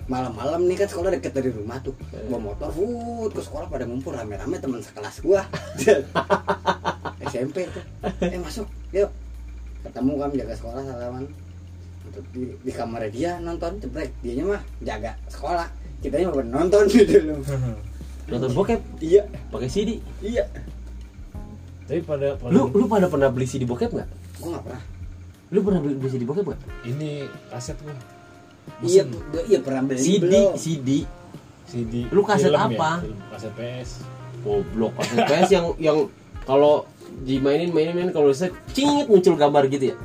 [0.05, 1.95] malam-malam nih kan sekolah deket dari rumah tuh.
[2.27, 5.45] Bawa motor fut ke sekolah pada ngumpul rame-rame teman sekelas gua.
[7.29, 7.83] SMP tuh.
[8.21, 9.09] Eh masuk yuk.
[9.85, 11.25] Ketemu kan jaga sekolah salaman
[12.33, 15.67] di, di kamarnya dia nonton cebrek dianya mah jaga sekolah.
[15.99, 17.39] Kitanya mah nonton gitu loh.
[18.25, 18.81] Nonton bokep?
[19.01, 19.23] Iya.
[19.53, 20.01] Pakai CD.
[20.21, 20.45] iya.
[21.85, 24.09] Tapi pada pada Lu lu pada pernah beli CD bokep nggak?
[24.41, 24.83] gua nggak pernah.
[25.53, 26.61] Lu pernah beli, beli CD bokep nggak?
[26.89, 27.93] ini kaset gue
[28.81, 30.57] iya gua iya pernah beli CD, belum.
[30.57, 30.89] CD.
[31.69, 33.01] CD Lu kaset film apa?
[33.01, 33.89] ya, film kaset PS
[34.41, 35.97] Goblok kaset PS yang yang
[36.45, 36.89] kalau
[37.21, 39.95] dimainin mainin mainin kalau saya cingit muncul gambar gitu ya.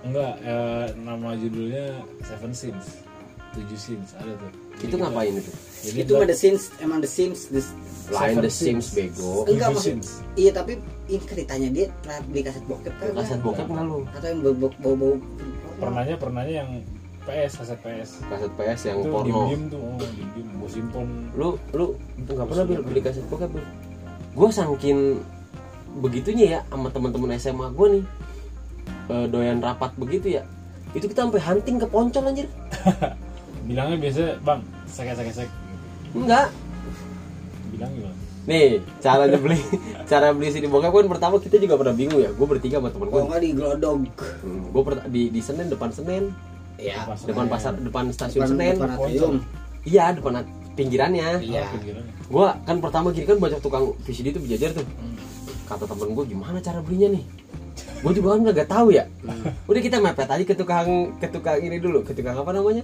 [0.00, 1.86] Enggak eh, nama judulnya
[2.22, 3.02] Seven Sins
[3.48, 5.50] tujuh sins ada tuh Itu ngapain itu?
[5.82, 7.64] jadi itu mah The Sims emang The Sims The,
[8.08, 9.16] Lain Seven The Sims Sins.
[9.16, 9.32] bego.
[9.48, 10.08] enggak maksud sins.
[10.36, 13.98] iya tapi ini ceritanya dia pernah beli kaset bokep kan Kaset bokep nggak lu?
[14.06, 15.14] atau yang bau bau bau
[15.78, 16.70] pernahnya pernahnya yang
[17.24, 19.24] PS kaset PS Kaset PS yang itu porno.
[19.24, 21.86] diem diem tuh oh diem diem gue simpon Lu lu
[22.20, 23.50] nggak pernah beli, beli kaset bokep?
[24.30, 24.98] Gue sangkin
[25.98, 28.04] begitunya ya sama teman-teman SMA gue nih
[29.08, 30.42] eh, doyan rapat begitu ya
[30.90, 32.48] itu kita sampai hunting ke poncol anjir.
[33.68, 35.48] Bilangnya biasa bang sek sek sek
[36.10, 36.48] enggak.
[37.68, 38.16] Bilang gimana?
[38.48, 39.60] Nih caranya beli
[40.10, 43.08] cara beli CD bokep kan pertama kita juga pernah bingung ya gue bertiga sama temen
[43.08, 43.98] gue nggak di glodog
[44.40, 46.32] hmm, gue di di Senen depan Senen.
[46.80, 47.52] Ya depan Iya.
[47.52, 48.74] pasar depan stasiun depan Senen.
[48.74, 49.34] depan atrium
[49.84, 51.42] iya depan at- pinggirannya.
[51.42, 51.60] Iya.
[51.60, 52.12] Oh, pinggirannya.
[52.24, 55.16] gue kan pertama gini kan banyak tukang VCD itu berjajar tuh Hmm.
[55.66, 57.24] kata temen gue gimana cara belinya nih
[57.98, 59.04] gue juga kan nggak tahu ya.
[59.26, 59.50] Hmm.
[59.66, 62.82] udah kita mepet aja ke tukang ke tukang ini dulu ke tukang apa namanya?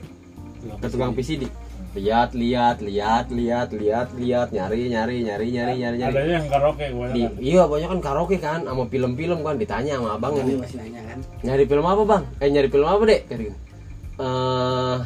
[0.81, 1.47] Ke tukang PCD
[1.95, 6.11] lihat lihat lihat lihat lihat lihat nyari nyari nyari nyari nyari nyari.
[6.19, 10.19] adanya yang karaoke Di, kebanyakan iya banyak kan karaoke kan sama film-film kan ditanya sama
[10.19, 11.19] abang Ini ini masih nanya kan.
[11.47, 12.23] Nyari film apa bang?
[12.43, 13.21] Eh nyari film apa dek?
[13.31, 13.55] Gitu.
[14.19, 14.97] eh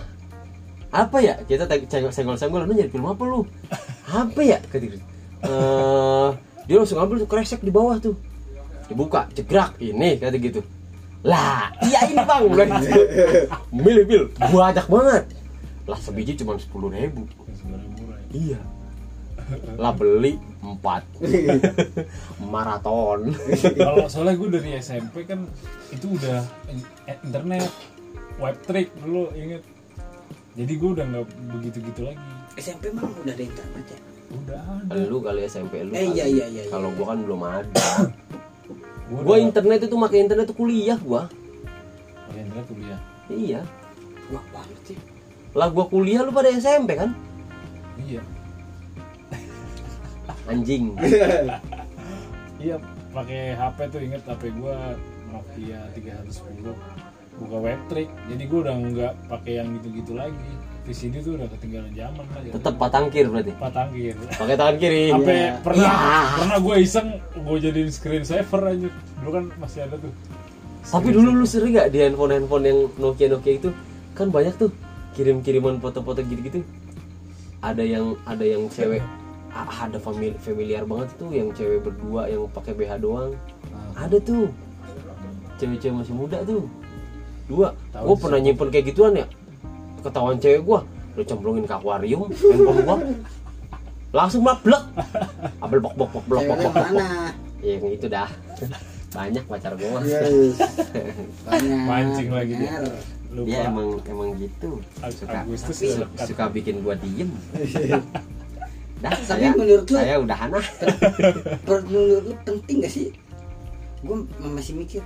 [0.89, 1.35] apa ya?
[1.45, 1.65] Kita
[2.09, 3.45] senggol senggol lu nyari film apa lu?
[4.09, 4.57] Apa ya?
[4.65, 4.97] Kata gitu.
[5.45, 6.29] eh
[6.65, 8.17] dia langsung ambil tuh kresek di bawah tuh
[8.89, 10.61] dibuka jegrak ini kata gitu.
[11.23, 12.43] Lah iya ini bang.
[12.53, 13.01] Bilang gitu.
[13.71, 14.23] milih bil.
[14.35, 15.25] Banyak banget.
[15.85, 17.29] Lah sebiji cuma sepuluh ribu.
[18.33, 18.57] Ya.
[18.57, 18.61] iya.
[19.77, 21.05] Lah beli empat.
[22.53, 23.33] Maraton.
[23.75, 25.45] Kalau soalnya gue dari SMP kan
[25.89, 26.45] itu udah
[27.07, 27.69] eh, internet
[28.37, 29.65] web trick dulu inget.
[30.53, 31.25] Jadi gue udah nggak
[31.55, 32.19] begitu gitu lagi
[32.59, 33.99] SMP mah udah ada internet ya?
[34.29, 34.93] Udah ada.
[35.07, 36.19] Lu kali SMP lu Eh, kali.
[36.19, 36.71] iya, iya, iya, iya.
[36.71, 37.71] kalau gua kan belum ada
[39.09, 41.33] gue gua internet itu pakai internet itu kuliah gua.
[42.29, 43.01] Pakai internet kuliah?
[43.33, 43.61] Iya.
[44.29, 44.99] Wah banget sih.
[45.57, 47.17] Lah gua kuliah lu pada SMP kan?
[47.97, 48.23] Iya.
[50.49, 50.93] Anjing.
[52.59, 52.75] Iya
[53.15, 54.77] pakai HP tuh inget HP gue
[55.31, 56.75] Nokia 310
[57.39, 58.11] buka web trick.
[58.27, 60.51] Jadi gue udah nggak pakai yang gitu-gitu lagi
[60.89, 63.53] VCD tuh udah ketinggalan zaman lah jadi tetep patangkir berarti?
[63.61, 64.15] Patangkir.
[64.33, 65.53] Pakai tangan kiri sampai Iya.
[65.61, 66.21] pernah Iya.
[66.41, 68.89] pernah gue iseng gue jadiin screen saver aja.
[69.21, 70.13] Dulu kan masih ada tuh.
[70.89, 73.69] Tapi dulu lu sering gak di handphone handphone yang Nokia Nokia itu?
[74.17, 74.73] Kan banyak tuh
[75.13, 76.61] kirim kiriman foto-foto gitu gitu
[77.59, 79.03] ada yang ada yang cewek
[79.51, 83.35] ada famili familiar banget tuh yang cewek berdua yang pakai BH doang.
[83.69, 84.47] Nah, ada tuh.
[85.59, 86.71] Cewek-cewek masih muda tuh.
[87.51, 87.75] Dua.
[87.91, 89.27] Gue pernah nyimpen kayak gituan ya
[90.01, 90.81] ketahuan cewek gue
[91.15, 92.99] lu cemplungin ke akuarium handphone gue
[94.09, 94.81] langsung mablek.
[95.59, 96.85] Abel bok bok bok blok bok bok bok.
[96.89, 97.29] mana?
[97.61, 98.31] Ya yang itu dah.
[99.09, 100.57] Banyak pacar gue yes
[101.43, 102.73] banyak Mancing lagi dia.
[103.29, 103.45] lupa.
[103.45, 104.81] Dia emang emang gitu.
[104.99, 106.27] Ag- suka Agustus Tapi- udah su- dekat.
[106.27, 107.31] suka bikin gue diem.
[108.99, 110.39] Dah Tapi saya menurut lu- saya udah
[111.63, 113.07] Per- menurut lu penting gak sih?
[114.01, 115.03] Gue masih mikir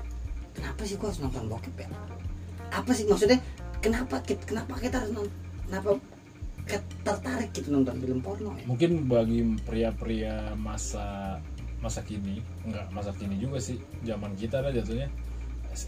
[0.53, 1.89] kenapa sih gue harus nonton bokep ya?
[2.71, 3.43] Apa sih maksudnya
[3.83, 5.35] kenapa kita kenapa kita harus nonton
[5.67, 5.91] kenapa
[6.63, 8.65] ke- tertarik gitu nonton film porno ya?
[8.65, 11.37] Mungkin bagi pria-pria masa
[11.83, 15.11] masa kini enggak masa kini juga sih zaman kita lah jatuhnya.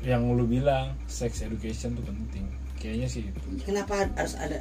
[0.02, 2.44] Yang lu bilang sex education tuh penting.
[2.80, 3.38] Kayaknya sih itu.
[3.62, 4.58] Kenapa harus ada?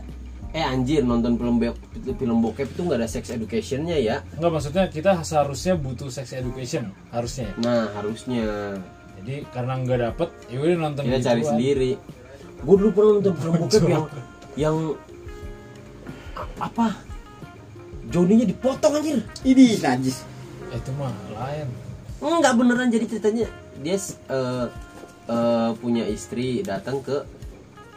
[0.53, 1.73] Eh anjir nonton film be-
[2.13, 4.21] film bokep itu nggak ada sex educationnya ya?
[4.37, 7.49] Enggak maksudnya kita seharusnya butuh sex education harusnya.
[7.57, 8.77] Nah harusnya.
[9.17, 11.91] Jadi karena nggak dapet ya udah nonton kita cari sendiri
[12.63, 14.05] gue dulu pernah nonton film bokep yang
[14.55, 14.77] yang
[16.57, 16.95] apa?
[18.09, 19.19] Joninya dipotong anjir.
[19.41, 20.23] Ini najis.
[20.69, 21.67] Itu mah lain.
[22.23, 23.47] Enggak beneran jadi ceritanya.
[23.81, 24.67] Dia eh,
[25.27, 27.25] eh, punya istri datang ke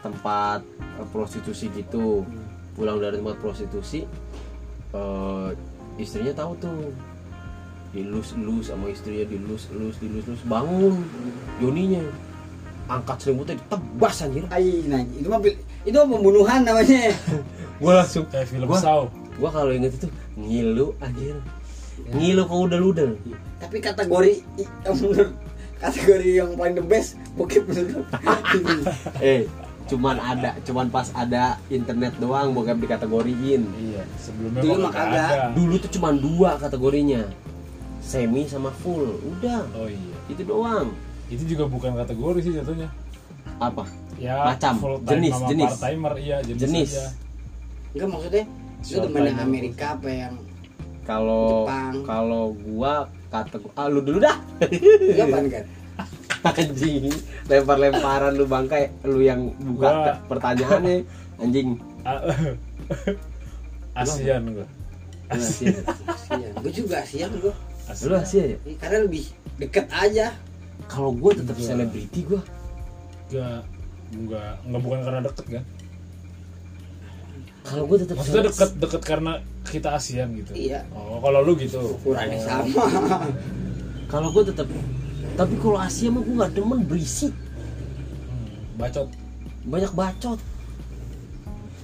[0.01, 0.65] tempat
[0.99, 2.25] eh, prostitusi gitu.
[2.73, 4.03] Pulang dari tempat prostitusi
[4.93, 5.49] eh,
[6.01, 6.91] istrinya tahu tuh.
[7.95, 11.07] Dilus-lus sama istrinya dilus-lus dilus-lus bangun
[11.63, 12.03] Joninya
[12.87, 14.43] angkat selimutnya ditebas anjir.
[14.49, 15.39] Ay, najis itu mah
[15.83, 17.11] itu mah pembunuhan namanya.
[17.81, 19.01] Gua langsung kayak film Gua- saw.
[19.37, 21.37] gua kalau inget itu ngilu anjir.
[22.09, 23.19] Ngilu kau udel-udel.
[23.57, 25.31] Tapi kategori i- yang menurut
[25.77, 28.01] kategori yang paling the best bokep menurut
[29.21, 29.45] eh
[29.87, 33.61] cuman ada cuman pas ada internet doang bokep dikategoriin.
[33.73, 35.29] Iya sebelumnya Dulu mah kagak.
[35.29, 35.53] ada.
[35.53, 37.21] Dulu tuh cuman dua kategorinya.
[37.99, 39.67] Semi sama full udah.
[39.73, 40.15] Oh iya.
[40.27, 40.91] Itu doang
[41.27, 42.89] itu juga bukan kategori sih jatuhnya
[43.57, 43.83] apa
[44.17, 45.67] ya Macam, full time jenis, sama jenis.
[45.67, 46.91] part timer iya jenis, Jenis.
[46.91, 47.05] aja.
[47.89, 48.43] enggak maksudnya
[48.79, 49.37] itu demen yang.
[49.39, 50.33] Amerika apa yang
[51.03, 51.65] kalau
[52.03, 52.93] kalau gua
[53.27, 54.37] kategori ah lu dulu dah
[55.17, 55.65] apa kan
[56.61, 57.09] anjing
[57.45, 60.95] lempar-lemparan lu bangkai lu yang buka Gua- pertanyaannya
[61.43, 61.67] anjing
[62.07, 62.23] A-
[63.97, 64.67] ASEAN gua
[65.27, 65.75] Lu Asia
[66.29, 67.51] Iya, gue juga siap gue.
[67.99, 70.31] lu Asia ya Karena lebih deket aja.
[70.85, 72.41] Kalau gua tetap Gua- selebriti gua
[73.27, 73.61] Enggak,
[74.09, 75.63] enggak, enggak bukan karena deket kan?
[77.61, 79.31] kalau gua tetap Maksudnya deket deket karena
[79.67, 80.55] kita ASEAN gitu.
[80.55, 80.87] Iya.
[80.89, 81.99] Oh, kalau lu gitu.
[81.99, 82.47] Ukurannya Oh.
[82.63, 82.85] sama.
[84.11, 84.67] kalau gua tetap
[85.35, 87.35] tapi kalau Asia mah gua nggak demen berisik
[88.25, 89.11] Hmm, bacot.
[89.63, 90.39] banyak bacot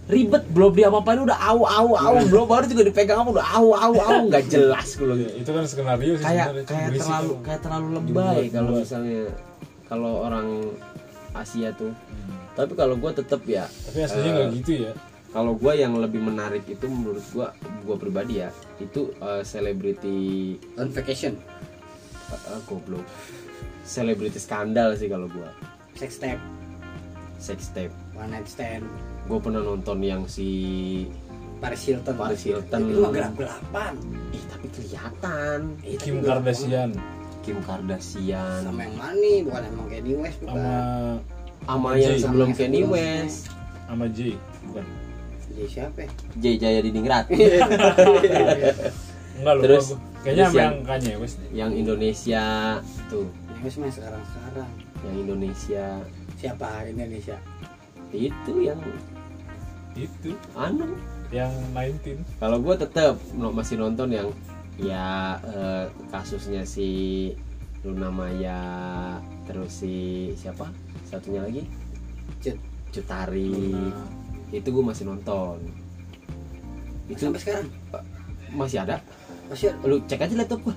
[0.04, 2.16] ribet belum dia apa-apain udah au au au.
[2.26, 4.20] Belum baru juga dipegang apa udah au au au.
[4.30, 7.42] Nggak jelas kalau Ya, itu kan skenario sih kayak kayak terlalu kan.
[7.42, 9.24] kayak terlalu lebay kalau misalnya
[9.86, 10.48] kalau orang
[11.34, 11.90] Asia tuh.
[11.90, 12.36] Hmm.
[12.54, 14.94] tapi kalau gue tetap ya Tapi aslinya nggak gitu ya.
[15.30, 17.48] kalau gue yang lebih menarik itu menurut gue
[17.82, 20.18] gue pribadi ya itu eh, selebriti
[20.76, 21.34] On vacation.
[22.28, 23.02] eh, eh, goblok.
[23.82, 25.50] Selebriti skandal sih kalau gua.
[25.94, 26.40] Sex tape
[27.38, 28.86] sex tape one night stand.
[29.26, 30.50] Gue pernah nonton yang si
[31.58, 32.14] Paris Hilton.
[32.14, 32.80] Paris Hilton.
[32.84, 33.94] itu mah gelap gelapan
[34.32, 35.60] ih tapi kelihatan.
[35.98, 36.90] Kim Kardashian.
[37.42, 38.62] Kim Kardashian.
[38.64, 40.56] Sama yang mani bukan emang Kanye West bukan.
[40.56, 40.76] Sama
[41.64, 42.84] sama yang sebelum yang Kanye.
[42.86, 43.40] West.
[43.84, 44.20] Sama J
[44.66, 44.86] bukan.
[45.44, 46.10] Jadi siapa ya?
[46.36, 47.26] Jay Jaya Diningrat
[49.34, 51.48] enggak lupa Terus- kayaknya yang- yang Kanye West deh.
[51.48, 51.58] Iya.
[51.60, 52.44] yang Indonesia
[53.08, 53.28] tuh.
[53.48, 54.70] Kanye West mah sekarang sekarang
[55.04, 55.86] yang Indonesia.
[56.36, 57.36] Siapa Indonesia
[58.14, 58.80] itu yang
[59.98, 60.38] itu.
[60.54, 60.98] Anu?
[61.34, 64.30] Yang 19 kalau gue tetap masih nonton yang
[64.78, 67.34] ya eh, kasusnya si
[67.82, 68.62] Luna Maya
[69.50, 70.70] terus si siapa?
[71.10, 71.66] Satunya lagi?
[72.42, 72.58] Cut.
[72.94, 74.06] Cutari Luna.
[74.54, 75.58] itu gue masih nonton.
[77.10, 77.66] Itu sampai sekarang?
[78.54, 79.02] Masih ada?
[79.50, 80.76] Masih lu cek aja laptop gua.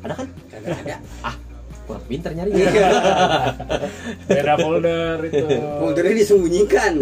[0.00, 0.28] Ada kan?
[0.48, 0.96] Kagak ada
[1.88, 2.52] kurang pinter nyari
[4.28, 5.44] beda folder itu.
[5.80, 6.92] Foldernya disembunyikan.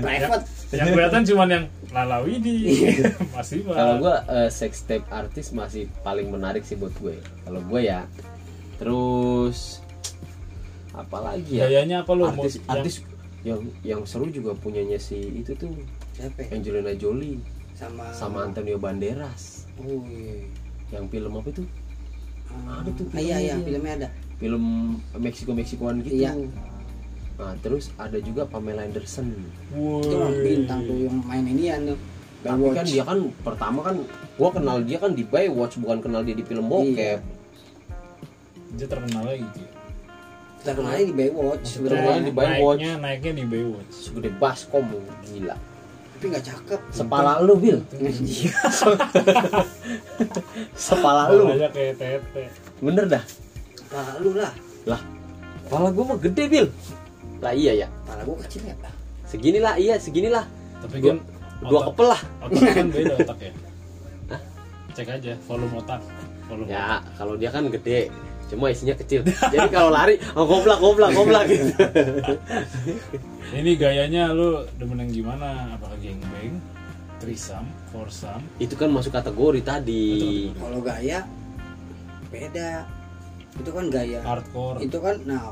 [0.00, 0.44] Private.
[0.72, 2.56] Yang kelihatan cuman yang Lalawidi.
[3.36, 3.74] Masih Pak.
[3.74, 7.18] kalau gua eh, sex tape artis masih paling menarik sih buat gue.
[7.42, 8.06] Kalau gue ya
[8.78, 9.84] terus
[10.92, 11.66] apalagi ya?
[11.66, 12.24] Gayanya apa lu?
[12.24, 12.94] Artis Mau- artis
[13.42, 15.68] yang yang seru juga punyanya si itu tuh.
[16.14, 16.54] Siapa ya?
[16.54, 17.42] Angelina Jolie.
[17.74, 19.66] Sama sama Antonio Banderas.
[19.76, 20.46] Oh iya.
[20.90, 21.64] Yang film apa itu?
[22.50, 24.08] Ah, Ada tuh ah, iya iya filmnya ada
[24.40, 26.24] film Meksiko Meksikoan gitu.
[26.24, 26.32] Iya.
[27.40, 29.32] nah terus ada juga Pamela Anderson.
[29.72, 30.04] Woi.
[30.04, 31.98] itu bintang tuh yang main ini tuh.
[32.40, 33.96] Tapi kan dia kan pertama kan
[34.40, 37.20] gua kenal dia kan di Baywatch bukan kenal dia di film bokep.
[38.80, 39.70] Dia terkenal lagi gitu ya.
[40.60, 42.20] terkenalnya di Baywatch Terkenalnya sebenarnya.
[42.20, 42.80] di Baywatch.
[42.80, 44.84] naiknya naiknya di Baywatch segede baskom
[45.24, 45.56] gila.
[46.16, 46.80] Tapi nggak cakep.
[46.92, 47.80] Sepala lu Bil.
[50.76, 51.48] Sepala lu.
[51.48, 52.44] Kayak tete.
[52.84, 53.24] Bener dah
[53.90, 54.52] Pala lu lah.
[54.86, 55.00] Lah.
[55.66, 56.66] Kepala gua mah gede Bil.
[57.42, 57.88] Lah iya ya.
[58.06, 58.74] Pala gua kecil ya
[59.30, 60.42] segini lah iya segini lah
[60.82, 61.18] tapi Dua- kan
[61.62, 62.20] dua otak, kepel lah.
[62.42, 63.52] otak kan beda otak ya.
[64.90, 66.00] Cek aja volume otak.
[66.50, 68.10] Volume ya kalau dia kan gede.
[68.50, 69.22] Cuma isinya kecil.
[69.22, 71.70] Jadi kalau lari oh, goblak goblak goblak gitu.
[73.62, 75.78] Ini gayanya lu demen yang gimana?
[75.78, 76.58] Apakah gangbang
[77.22, 77.62] trisam
[77.94, 80.50] foursome itu kan masuk kategori tadi.
[80.58, 81.22] Kalau gaya
[82.34, 82.82] beda
[83.58, 84.20] itu kan gaya.
[84.22, 84.76] Hardcore.
[84.78, 85.50] Itu kan nah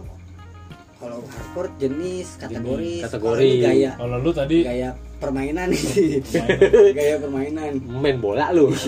[0.99, 3.03] kalau hardcore jenis kategori.
[3.03, 3.51] Jenis, kategori.
[3.63, 3.91] Gaya.
[3.97, 4.59] Kalau lu tadi?
[4.63, 5.69] Gaya permainan.
[5.75, 6.95] Sih Permainan.
[6.99, 7.73] gaya permainan.
[7.83, 8.71] Main bola lu.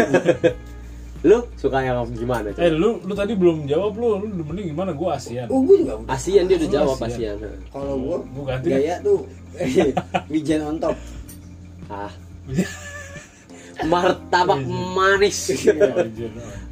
[1.20, 2.64] Lu suka yang gimana coba?
[2.64, 4.24] eh lu lu tadi belum jawab lu.
[4.24, 4.90] Lu demennya gimana?
[4.96, 6.16] Gua ASEAN oh gua juga udah.
[6.16, 7.36] ASEAN dia udah Oh, jawab ASEAN.
[7.36, 8.68] ASEAN kalau gua gua ganti.
[8.72, 9.20] gaya tuh.
[10.32, 10.96] Wijen on top.
[11.92, 12.08] Ah.
[13.84, 15.52] Martabak manis.
[15.52, 16.69] Oh, Jen, mantap.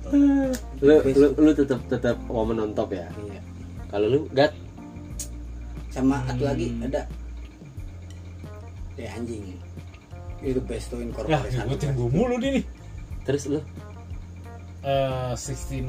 [0.81, 3.09] Lu lu lu tetap tetap woman on top ya?
[3.13, 3.41] Iya.
[3.89, 4.53] kalau lu gat?
[5.89, 6.51] Sama satu Hmm.
[6.53, 7.03] lagi ada.
[8.99, 9.57] Ya anjing.
[10.45, 12.65] Itu best tuh ya ngikutin gua mulu nih nih.
[13.27, 13.61] Terus lu?
[14.85, 15.85] Eh, 69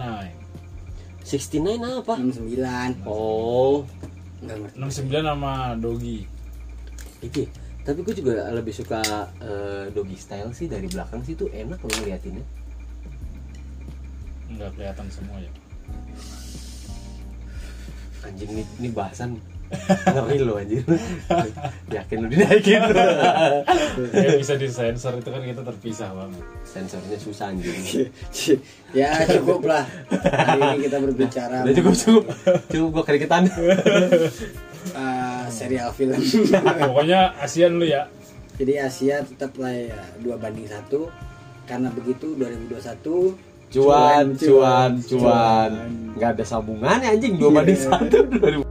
[1.24, 2.14] 69 apa?
[2.18, 3.86] 69 oh.
[4.42, 4.76] Enggak ngerti.
[5.06, 6.20] 69 sama Dogi.
[7.20, 7.46] Ya.
[7.84, 9.02] tapi gue juga lebih suka
[9.44, 12.46] eh, doggy style sih dari belakang sih tuh enak lo ngeliatinnya
[14.60, 15.52] nggak kelihatan semua ya.
[18.28, 19.40] Anjing ini, ini bahasan.
[19.70, 20.82] Ngeri lo anjir
[21.94, 22.82] yakin lo dinaikin.
[24.18, 26.42] Ya bisa disensor itu kan kita terpisah banget.
[26.66, 28.10] Sensornya susah anjing.
[28.98, 29.86] Ya cukup lah.
[30.10, 32.24] Hari ini kita berbicara udah cukup cukup.
[32.66, 33.46] Cukup gue keringetan
[34.98, 36.18] uh, serial film.
[36.90, 38.10] Pokoknya ASEAN lu ya.
[38.58, 41.14] Jadi Asia tetaplah ya dua banding satu.
[41.70, 43.38] Karena begitu 2021
[43.70, 45.72] cuan cuan cuan
[46.18, 47.38] nggak ada sambungannya anjing.
[47.38, 47.90] Dua banding Iya.
[47.90, 48.69] satu 2000